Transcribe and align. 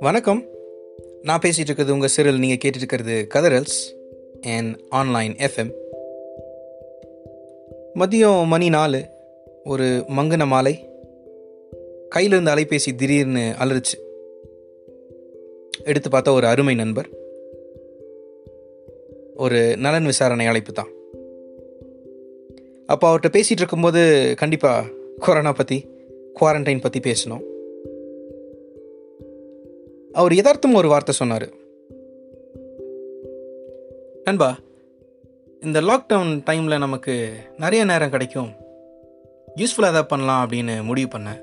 வணக்கம். 0.00 0.44
நான் 1.22 1.40
பேசிகிட்டு 1.40 1.60
இருக்கிறது 1.60 1.92
உங்கள் 1.92 2.08
சிறல். 2.08 2.38
நீங்கள் 2.38 2.56
கேட்டுட்டு 2.56 2.76
இருக்கிறது 2.76 3.26
கதரல்ஸ் 3.34 3.94
அண்ட் 4.40 4.80
ஆன்லைன் 4.88 5.34
எஃப்எம். 5.34 5.72
மதியம் 7.94 8.46
மணி 8.46 8.68
நாலு. 8.68 9.04
ஒரு 9.64 9.84
மங்குன 9.84 10.46
மாலை. 10.46 10.88
கையில் 12.08 12.32
இருந்த 12.32 12.54
அலைபேசி 12.54 12.94
திடீர்னு 12.96 13.54
அலறிச்சு. 13.58 13.98
எடுத்து 15.84 16.08
பார்த்தா 16.10 16.32
ஒரு 16.32 16.46
அருமை 16.46 16.74
நண்பர். 16.74 17.08
ஒரு 19.34 19.76
நலன் 19.76 20.04
விசாரணை 20.04 20.46
அழைப்பு 20.46 20.72
தான். 20.72 20.96
அப்போ 22.88 23.04
அவர்கிட்ட 23.08 23.30
பேசிகிட்டு 23.36 23.62
இருக்கும்போது 23.62 24.34
கண்டிப்பாக 24.36 24.90
கொரோனா 25.18 25.52
பற்றி 25.52 25.78
குவாரண்டைன் 26.40 26.80
பற்றி 26.80 27.00
பேசணும். 27.00 27.44
அவர் 30.12 30.34
யதார்த்தம் 30.34 30.74
ஒரு 30.74 30.88
வார்த்தை 30.88 31.14
சொன்னார். 31.14 31.48
நண்பா 34.24 34.48
இந்த 35.62 35.80
லாக்டவுன் 35.80 36.32
டைமில் 36.50 36.78
நமக்கு 36.78 37.14
நிறைய 37.56 37.84
நேரம் 37.84 38.10
கிடைக்கும். 38.10 38.50
யூஸ்ஃபுல்லாக 39.56 39.94
எதாவது 39.94 40.06
பண்ணலாம் 40.06 40.42
அப்படின்னு 40.44 40.74
முடிவு 40.82 41.18
பண்ணேன். 41.18 41.40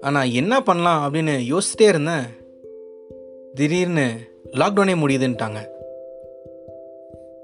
ஆனால் 0.00 0.32
என்ன 0.32 0.62
பண்ணலாம் 0.62 1.02
அப்படின்னு 1.04 1.34
யோசிச்சிட்டே 1.52 1.88
இருந்தேன். 1.88 2.24
திடீர்னு 3.54 4.06
லாக்டவுனே 4.60 4.94
முடியுதுன்ட்டாங்க. 5.02 5.60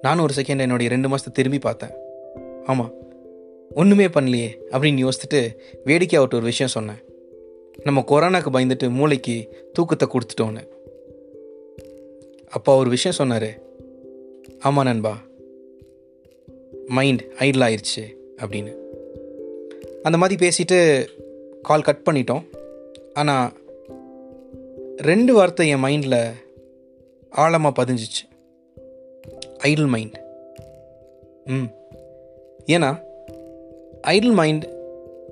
நானும் 0.03 0.25
ஒரு 0.25 0.35
செகண்ட் 0.37 0.65
என்னுடைய 0.67 0.91
ரெண்டு 0.91 1.09
மாதத்தை 1.09 1.33
திரும்பி 1.33 1.59
பார்த்தேன். 1.59 1.95
ஆமாம் 2.65 2.93
ஒன்றுமே 3.75 4.07
பண்ணலையே 4.07 4.51
அப்படின்னு 4.71 5.03
யோசிச்சுட்டு 5.05 5.41
வேடிக்கை 5.85 6.21
அவர்கிட்ட 6.21 6.41
ஒரு 6.41 6.51
விஷயம் 6.53 6.75
சொன்னேன். 6.77 7.01
நம்ம 7.85 8.05
கொரோனாக்கு 8.07 8.51
பயந்துட்டு 8.53 8.91
மூளைக்கு 8.91 9.37
தூக்கத்தை 9.73 10.09
கொடுத்துட்டோன்னு. 10.09 10.63
அப்போ 12.49 12.77
ஒரு 12.77 12.91
விஷயம் 12.91 13.17
சொன்னார். 13.17 13.51
ஆமாம் 14.59 14.85
நண்பா 14.85 15.15
மைண்ட் 16.87 17.23
ஐடில் 17.39 17.65
ஆயிடுச்சு 17.67 18.05
அப்படின்னு. 18.37 18.73
அந்த 20.03 20.19
மாதிரி 20.19 20.49
பேசிட்டு 20.49 20.79
கால் 21.63 21.83
கட் 21.83 22.07
பண்ணிட்டோம். 22.11 22.45
ஆனால் 23.15 23.53
ரெண்டு 24.97 25.35
வார்த்தை 25.35 25.69
என் 25.69 25.85
மைண்டில் 25.85 26.21
ஆழமாக 27.31 27.85
பதிஞ்சிச்சு. 27.85 28.25
ஐடில் 29.65 29.87
மைண்ட் 29.87 30.21
ம் 31.45 31.69
ஏன்னா 32.67 33.01
idle 34.07 34.33
mind 34.33 34.69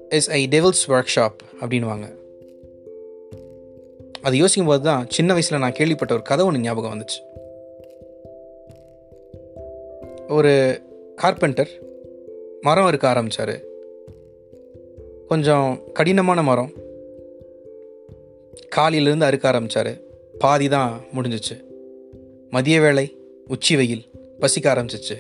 is 0.08 0.30
a 0.30 0.48
devil's 0.50 0.82
workshop 1.16 1.38
அப்படின்வாங்க 1.60 2.14
அது 4.22 4.36
யோசிக்கும் 4.36 4.66
போது 4.66 4.82
தான் 4.82 5.06
சின்ன 5.10 5.32
வயசில் 5.32 5.58
நான் 5.58 5.72
கேள்விப்பட்ட 5.72 6.14
ஒரு 6.14 6.22
கதை 6.22 6.46
ஒன்று 6.46 6.60
ஞாபகம் 6.60 6.92
வந்துச்சு. 6.92 7.18
ஒரு 10.28 10.82
கார்பெண்டர் 11.22 11.68
மரம் 12.60 12.88
இருக்க 12.88 13.08
ஆரம்பித்தார் 13.08 13.60
கொஞ்சம் 15.28 15.80
கடினமான 15.92 16.42
மரம். 16.42 16.72
காலையிலேருந்து 18.76 19.22
அறுக்க 19.22 19.48
ஆரம்பித்தார் 19.48 19.98
பாதி 20.38 20.68
தான் 20.68 21.02
முடிஞ்சிச்சு. 21.14 21.64
மதிய 22.50 22.80
வேலை 22.80 23.16
உச்சி 23.48 23.76
வெயில் 23.76 24.04
பசிக்க 24.40 24.74
ஆரம்பிச்சிச்சு. 24.74 25.16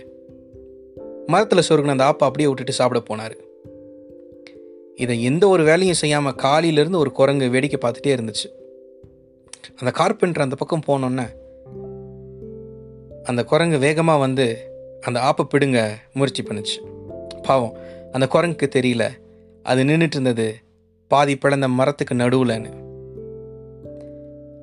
மரத்தில் 1.26 1.66
சொருகின 1.68 1.88
அந்த 1.88 2.04
ஆப்பை 2.04 2.26
அப்படியே 2.28 2.48
விட்டுட்டு 2.48 2.72
சாப்பிட 2.72 3.00
போனார். 3.08 3.36
இதை 4.96 5.22
எந்த 5.22 5.48
ஒரு 5.48 5.64
வேலையும் 5.64 5.94
செய்யாமல் 5.94 6.34
காலையிலேருந்து 6.34 6.96
ஒரு 6.96 7.12
குரங்கு 7.12 7.50
வேடிக்கை 7.50 7.78
பார்த்துட்டே 7.82 8.12
இருந்துச்சு. 8.16 8.48
அந்த 9.76 9.90
கார்பெண்டர் 9.90 10.46
அந்த 10.46 10.56
பக்கம் 10.56 10.86
போனோன்னே 10.86 11.26
அந்த 13.24 13.44
குரங்கு 13.44 13.78
வேகமாக 13.78 14.18
வந்து 14.18 14.46
அந்த 15.00 15.20
ஆப்பை 15.20 15.42
பிடுங்க 15.42 15.98
முயற்சி 16.12 16.42
பண்ணுச்சு. 16.42 16.78
பாவம் 17.42 17.76
அந்த 18.12 18.28
குரங்குக்கு 18.32 18.68
தெரியல 18.76 19.04
அது 19.62 19.84
நின்றுட்டு 19.84 20.16
இருந்தது 20.18 20.54
பாதி 21.08 21.36
பிளந்த 21.36 21.68
மரத்துக்கு 21.68 22.14
நடுவில்னு 22.14 22.72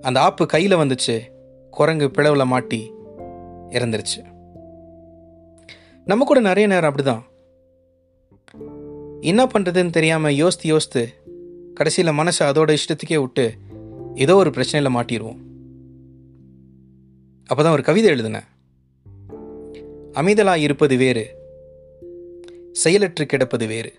அந்த 0.01 0.19
ஆப்பு 0.19 0.45
கையில் 0.45 0.75
வந்துச்சு 0.75 1.19
குரங்கு 1.69 2.07
பிளவில் 2.07 2.45
மாட்டி 2.45 2.93
இறந்துருச்சு. 3.73 4.21
நம்ம 6.05 6.25
கூட 6.25 6.39
நிறைய 6.39 6.69
நேரம் 6.69 6.95
அப்படிதான். 6.95 7.23
என்ன 9.21 9.45
பண்ணுறதுன்னு 9.45 9.89
தெரியாமல் 9.89 10.33
யோசித்து 10.33 10.67
யோசித்து 10.67 11.03
கடைசியில் 11.73 12.13
மனசை 12.13 12.41
அதோட 12.43 12.77
இஷ்டத்துக்கே 12.77 13.19
விட்டு 13.19 13.53
ஏதோ 14.15 14.35
ஒரு 14.35 14.49
பிரச்சனையில் 14.49 14.95
மாட்டிடுவோம் 14.97 15.39
அப்போ 17.45 17.63
தான் 17.63 17.71
ஒரு 17.71 17.83
கவிதை 17.83 18.09
எழுதினேன். 18.09 18.47
அமைதலாக 20.11 20.57
இருப்பது 20.57 20.97
வேறு 20.97 21.25
செயலற்று 22.71 23.25
கிடப்பது 23.25 23.67
வேறு. 23.67 23.93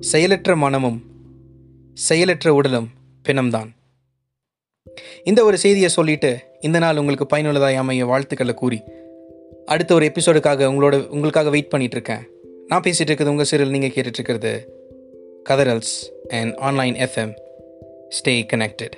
செயலற்ற 0.00 0.56
மனமும் 0.56 0.98
செயலற்ற 1.94 2.54
உடலும் 2.54 2.88
பிணம்தான். 3.28 3.70
இந்த 5.24 5.44
ஒரு 5.44 5.56
செய்தியை 5.58 5.88
சொல்லிட்டு 5.88 6.30
இந்த 6.60 6.78
நாள் 6.78 6.96
உங்களுக்கு 6.96 7.26
பயனுள்ளதாக 7.26 7.76
அமைய 7.76 8.06
வாழ்த்துக்களை 8.06 8.54
கூறி 8.54 8.78
அடுத்த 9.66 9.94
ஒரு 9.94 10.04
எபிசோடுக்காக 10.06 10.64
உங்களோட 10.64 11.08
உங்களுக்காக 11.08 11.50
வெயிட் 11.50 11.68
பண்ணிட்டு 11.68 11.96
இருக்கேன் 11.96 12.24
நான் 12.68 12.80
பேசிகிட்டு 12.80 13.10
இருக்கிறது 13.10 13.30
உங்கள் 13.30 13.50
சீரியல் 13.50 13.70
நீங்கள் 13.70 13.90
கேட்டுட்ருக்கிறது 13.90 14.52
cathedrals 15.48 15.94
and 16.28 16.54
online 16.58 16.96
FM 16.98 17.32
stay 18.08 18.46
connected 18.52 18.96